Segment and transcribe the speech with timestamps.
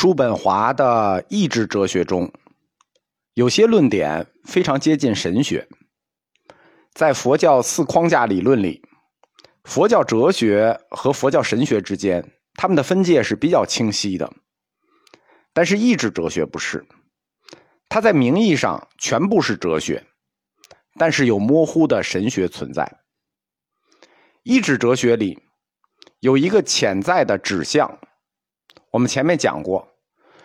[0.00, 2.32] 叔本华的意志哲学中，
[3.34, 5.66] 有些论点非常接近神学。
[6.92, 8.80] 在佛教四框架理论里，
[9.64, 14.32] 佛教哲学和佛教神学之间，他们的分界是比较清晰的。
[15.52, 16.86] 但是意志哲学不是，
[17.88, 20.06] 它在名义上全部是哲学，
[20.94, 23.00] 但是有模糊的神学存在。
[24.44, 25.42] 意志哲学里
[26.20, 27.98] 有一个潜在的指向。
[28.90, 29.88] 我们前面讲过，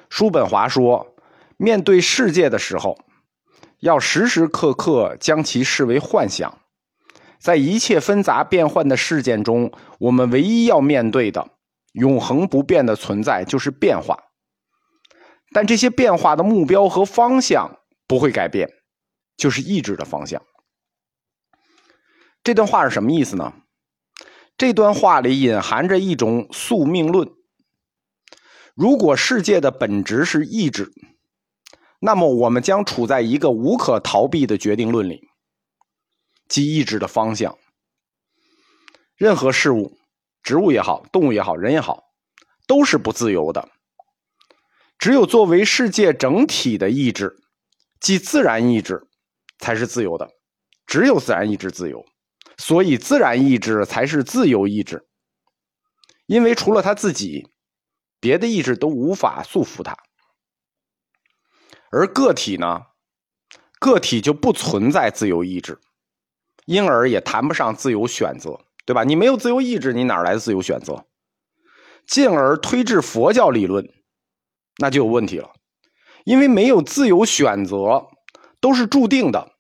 [0.10, 1.16] 叔本华说，
[1.58, 2.98] 面对世界的时候，
[3.80, 6.60] 要时时刻刻将其视为幻想。
[7.40, 11.50] 在一切纷杂变幻的事件中，我们唯一要面对的、
[11.94, 14.18] 永恒不变的存在就是变化。
[15.52, 18.70] 但这些变化的目标和方向不会改变，
[19.38, 20.42] 就是意志的方向。
[22.44, 23.54] 这段话是什么意思呢？
[24.58, 27.30] 这段话里隐含着一种宿命论。
[28.76, 30.92] 如果世界的本质是意志，
[32.00, 35.22] 那么我们将处在一个无可逃避的决定论里，
[36.48, 37.56] 即意志的方向。
[39.16, 40.00] 任何事物，
[40.42, 42.02] 植物也好，动物也好，人也好，
[42.66, 43.70] 都是不自由的。
[44.98, 47.36] 只有作为世界整体的意志，
[48.00, 49.06] 即自然意志，
[49.60, 50.28] 才是自由的。
[50.88, 52.04] 只有自然意志自由，
[52.58, 55.06] 所以自然意志才是自由意志。
[56.26, 57.53] 因为除了他自己。
[58.24, 59.98] 别的意志都无法束缚他，
[61.92, 62.84] 而个体呢？
[63.82, 65.78] 个体就不存在自由意志，
[66.66, 69.04] 因而也谈不上自由选择，对吧？
[69.04, 71.06] 你没有自由意志，你哪来的自由选择？
[72.08, 73.90] 进而推至佛教理论，
[74.78, 75.52] 那就有问题了，
[76.24, 78.08] 因为没有自由选择，
[78.62, 79.52] 都是注定的。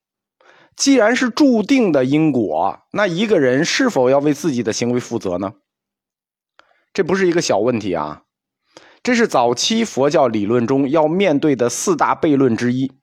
[0.77, 5.55] 既然是注定的因果，那一个人是否要为自己的行为负责呢？
[6.94, 8.23] 这不是一个小问题啊！
[9.04, 12.94] 这是早期佛教理论中要面对的四大悖论之一，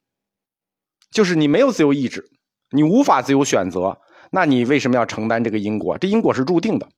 [1.11, 2.31] 就是你没有自由意志，
[2.70, 5.98] 你无法自由选择，那你为什么要承担这个因果？
[5.98, 6.89] 这因果是注定的。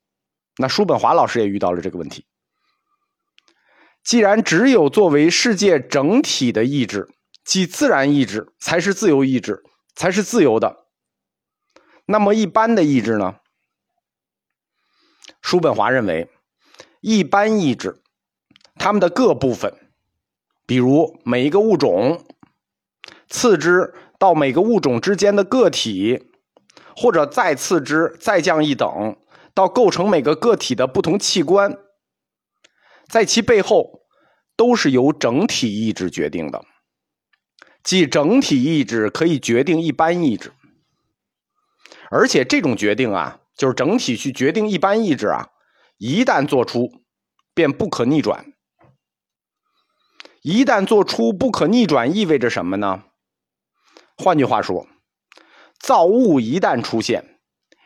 [0.57, 2.25] 那叔本华老师也遇到了这个问题。
[4.05, 7.09] 既然只有作为世界整体的意志，
[7.45, 9.65] 即自然意志，才是自由意志，
[9.97, 10.87] 才是自由的，
[12.07, 13.37] 那么一般的意志呢？
[15.41, 16.31] 叔本华认为，
[17.01, 18.02] 一般意志。
[18.75, 19.73] 它们的各部分，
[20.67, 22.25] 比如每一个物种，
[23.29, 26.31] 次之到每个物种之间的个体，
[26.97, 29.17] 或者再次之再降一等，
[29.55, 31.79] 到构成每个个体的不同器官，
[33.09, 34.03] 在其背后
[34.57, 36.65] 都是由整体意志决定的，
[37.83, 40.53] 即整体意志可以决定一般意志，
[42.11, 45.51] 而且这种决定啊，就是整体去决定一般意志啊，
[45.99, 46.91] 一旦做出，
[47.55, 48.53] 便不可逆转。
[50.43, 53.05] 一旦做出不可逆转，意味着什么呢？
[54.17, 54.89] 换句话说，
[55.79, 57.39] 造物一旦出现，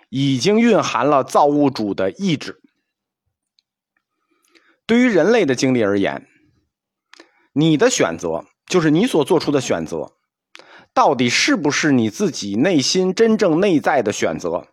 [0.08, 2.62] 已经蕴含了造物主的意志。
[4.86, 6.26] 对于人类的经历而言，
[7.52, 10.12] 你的选择就是你所做出的选择，
[10.94, 14.68] 到底是不是你自己内心真正内在的选择，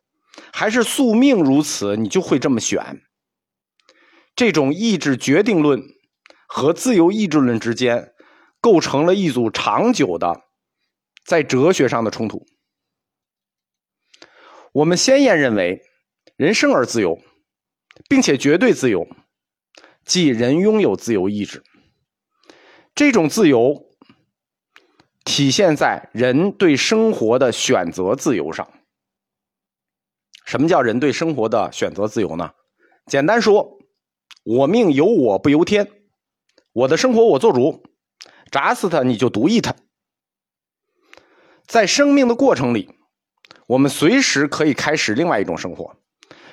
[0.53, 3.01] 还是宿命如此，你就会这么选？
[4.35, 5.83] 这种意志决定论。
[6.55, 8.13] 和自由意志论之间
[8.61, 10.43] 构成了一组长久的
[11.25, 12.45] 在哲学上的冲突。
[14.71, 15.81] 我们先验认为，
[16.35, 17.17] 人生而自由，
[18.07, 19.07] 并且绝对自由，
[20.05, 21.63] 即人拥有自由意志。
[22.93, 23.87] 这种自由
[25.25, 28.71] 体现在人对生活的选择自由上。
[30.45, 32.53] 什么叫人对生活的选择自由呢？
[33.07, 33.79] 简单说，
[34.43, 36.02] 我命由我不由天。
[36.73, 37.83] 我的生活我做主，
[38.51, 39.75] 砸死他你就毒一他。
[41.65, 42.89] 在生命的过程里，
[43.67, 45.95] 我们随时可以开始另外一种生活，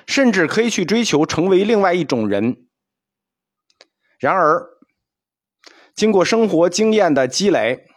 [0.07, 2.67] 甚至可以去追求成为另外一种人。
[4.19, 4.69] 然而，
[5.95, 7.87] 经过生活经验的积累，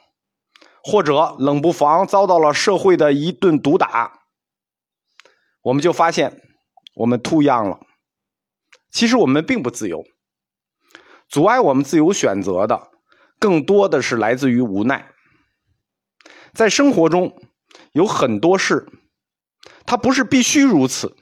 [0.83, 4.27] 或者冷不防遭到了社会的一顿毒打，
[5.61, 6.43] 我们就发现
[6.95, 7.81] 我们 too young 了。
[8.91, 10.03] 其实我们并不自由。
[11.35, 12.93] 阻碍我们自由选择的，
[13.41, 15.13] 更多的是来自于无奈。
[16.53, 17.37] 在生活中，
[17.91, 18.87] 有很多事，
[19.85, 21.17] 它不是必须如此，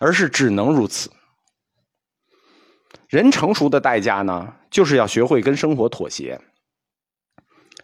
[0.00, 1.12] 而是只能如此。
[3.06, 6.40] 人成熟的代价呢，就是要学会跟生活妥协。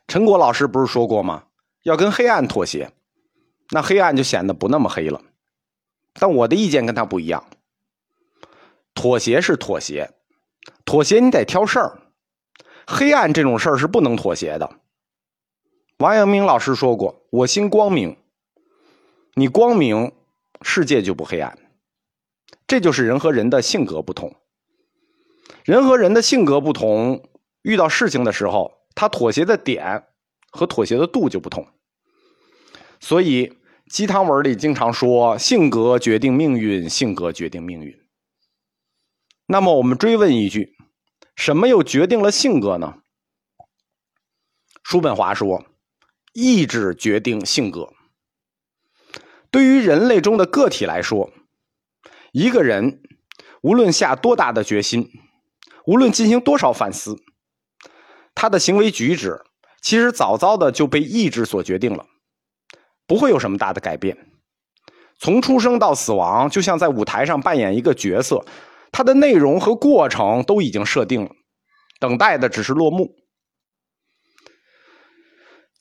[0.08, 1.44] 陈果老师不是说过吗？
[1.84, 2.90] 要跟黑暗妥协，
[3.70, 5.22] 那黑暗就显得不那么黑了。
[6.14, 7.48] 但我的意见跟他不一样，
[8.94, 10.10] 妥协是妥协。
[10.84, 12.02] 妥协你得挑事儿，
[12.86, 14.78] 黑暗这种事儿是不能妥协的。
[15.98, 18.16] 王阳明老师说过：“我心光明，
[19.34, 20.12] 你光明，
[20.62, 21.58] 世界就不黑暗。”
[22.66, 24.34] 这就是人和人的性格不同。
[25.64, 27.28] 人和人的性格不同，
[27.62, 30.04] 遇到事情的时候，他妥协的点
[30.50, 31.66] 和妥协的度就不同。
[33.00, 33.58] 所以
[33.88, 37.98] 鸡汤文里经常说：“性格决定命运，性格决定命运。”
[39.46, 40.74] 那么我们追问一句：
[41.36, 42.94] 什么又决定了性格呢？
[44.82, 45.66] 叔本华说
[46.32, 47.92] ：“意志决定性格。”
[49.50, 51.30] 对于人类中的个体来说，
[52.32, 53.02] 一个人
[53.62, 55.10] 无论下多大的决心，
[55.86, 57.16] 无论进行多少反思，
[58.34, 59.42] 他的行为举止
[59.82, 62.06] 其实早早的就被意志所决定了，
[63.06, 64.32] 不会有什么大的改变。
[65.18, 68.44] 从出生到死亡，就像在舞台上扮演一个角色。
[68.96, 71.30] 它的内容和过程都已经设定了，
[71.98, 73.16] 等待的只是落幕。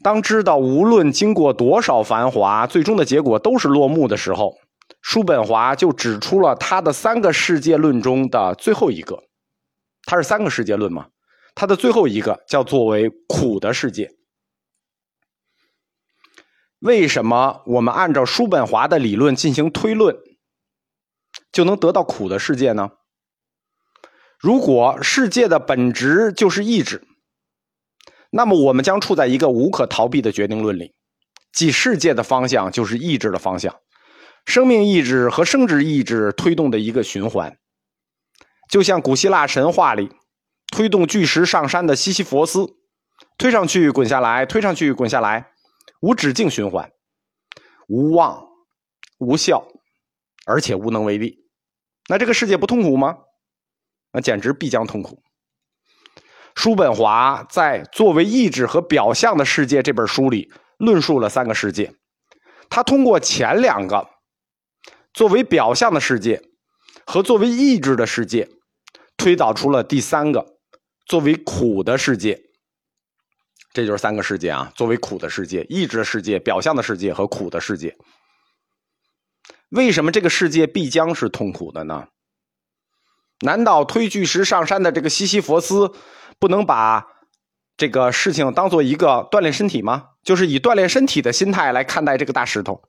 [0.01, 4.55] 当知道无论经过多少繁华，最终的结果都是落幕的时候，
[5.03, 9.21] 叔本华就指出了他的三个世界论中的最后一个。
[10.05, 11.09] 他是三个世界论嘛？
[11.53, 14.09] 他的最后一个叫作为苦的世界。
[16.79, 20.17] 为什么我们按照叔本华的理论进行推论，
[21.51, 22.89] 就能得到苦的世界呢？
[24.43, 27.07] 如果世界的本质就是意志，
[28.29, 30.93] 那么我们将处在一个无可逃避的决定论里，
[31.53, 33.73] 即世界的方向就是意志的方向，
[34.45, 37.57] 生命意志和生殖意志推动的一个循环，
[38.67, 40.09] 就像古希腊神话里
[40.67, 42.67] 推动巨石上山的西西弗斯，
[43.37, 45.51] 推上去滚下来，推上去滚下来，
[46.01, 46.91] 无止境循环，
[47.87, 48.45] 无望、
[49.19, 49.65] 无效，
[50.45, 51.45] 而且无能为力。
[52.09, 53.19] 那这个世界不痛苦吗？
[54.13, 55.21] 那简直必将痛苦。
[56.55, 61.93] 叔本华在《作为意志和表象的世界》这本书里论述了三个世界，
[62.69, 64.07] 他通过前两个
[65.13, 66.41] 作为表象的世界
[67.05, 68.47] 和作为意志的世界，
[69.17, 70.45] 推导出了第三个
[71.07, 72.39] 作为苦的世界。
[73.73, 77.97] 这就是三个世界啊，作为苦的世界、意志的世界、表象的世界和苦的世界。
[79.69, 82.07] 为什么这个世界必将是痛苦的呢？
[83.41, 85.91] 难道推巨石上山的这个西西弗斯
[86.39, 87.07] 不能把
[87.75, 90.09] 这个事情当做一个锻炼身体吗？
[90.23, 92.83] 就是以锻炼身体的心态来看待这个大石头。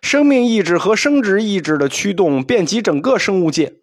[0.00, 3.74] 生命意志和生殖意志的驱动遍及整个生物界，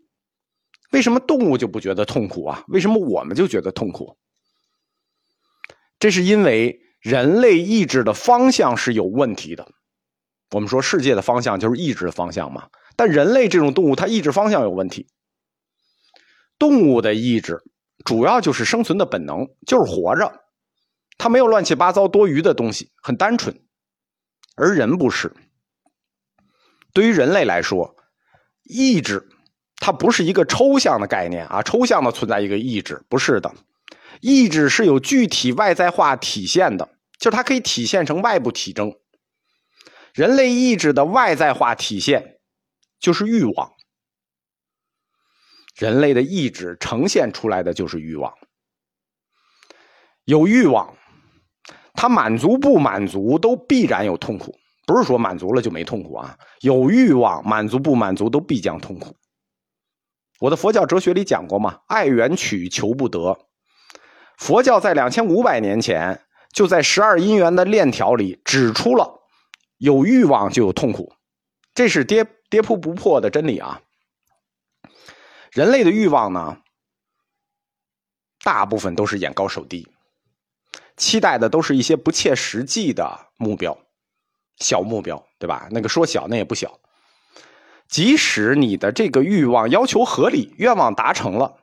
[0.92, 2.64] 为什么动物就不觉得痛苦啊？
[2.70, 4.18] 为什么我们就觉得痛苦？
[6.00, 9.68] 这是因为人类意志的方向是有问题的。
[10.52, 15.08] 我们说世界的方向就是意志的方向嘛，但人类这种动物，它意志方向有问题。
[16.60, 17.64] 动物的意志
[18.06, 20.32] 主要就是生存的本能，就是活着，
[21.18, 23.60] 它没有乱七八糟多余的东西，很单纯。
[24.56, 25.36] 而人不是。
[26.94, 27.96] 对于人类来说，
[28.64, 29.30] 意志
[29.76, 33.54] 它不是一个抽象的概念啊，抽象的存在一个意志，不是的。
[34.20, 36.90] 意志是有具体外在化体现的，
[37.20, 38.96] 就是它可以体现成外部体征。
[40.14, 42.40] 人类意志的外在化体现
[43.00, 43.74] 就是欲望。
[45.78, 48.34] 人类的意志呈现出来的就是欲望，
[50.26, 50.96] 有欲望，
[51.94, 54.56] 他满足不满足都必然有痛苦，
[54.88, 56.36] 不是说满足了就没痛苦啊。
[56.62, 59.16] 有欲望，满足不满足都必将痛苦。
[60.40, 63.38] 我的佛教哲学里讲过嘛，爱缘取，求不得。
[64.38, 69.22] 佛教在两千五百年前就在十二因缘的链条里指出了，
[69.78, 71.14] 有欲望就有痛苦，
[71.76, 73.82] 这是跌跌扑不破的真理啊。
[75.58, 76.62] 人类的欲望呢，
[78.44, 79.88] 大部分都是眼高手低，
[80.96, 83.76] 期待的都是一些不切实际的目标，
[84.60, 85.68] 小目标，对吧？
[85.72, 86.80] 那个说小，那也不小。
[87.88, 91.58] 即使你的这个欲望要求合理，愿望达成了，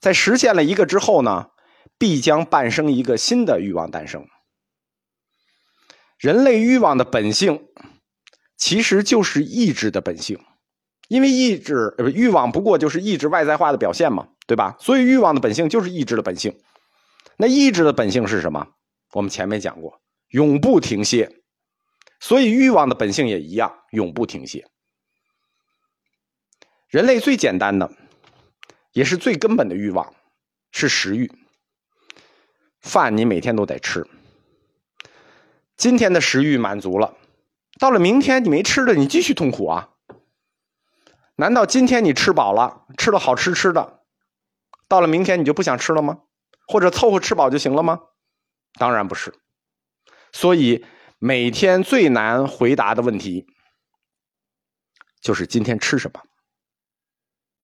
[0.00, 1.50] 在实现了一个之后呢，
[1.98, 4.26] 必将伴生一个新的欲望诞生。
[6.16, 7.68] 人类欲望的本性，
[8.56, 10.42] 其实就是意志的本性。
[11.08, 14.76] 因为意志欲望不过就是意志外在化的表现嘛，对吧？
[14.80, 16.58] 所以欲望的本性就是意志的本性。
[17.36, 18.68] 那意志的本性是什么？
[19.12, 21.30] 我们前面讲过，永不停歇。
[22.20, 24.64] 所以欲望的本性也一样，永不停歇。
[26.88, 27.92] 人类最简单的，
[28.92, 30.14] 也是最根本的欲望
[30.72, 31.30] 是食欲。
[32.80, 34.06] 饭你每天都得吃。
[35.76, 37.16] 今天的食欲满足了，
[37.78, 39.90] 到了明天你没吃的，你继续痛苦啊。
[41.36, 44.00] 难道今天你吃饱了，吃了好吃吃的，
[44.88, 46.20] 到了明天你就不想吃了吗？
[46.66, 48.00] 或者凑合吃饱就行了吗？
[48.78, 49.34] 当然不是。
[50.32, 50.84] 所以
[51.18, 53.46] 每天最难回答的问题
[55.20, 56.20] 就是今天吃什么。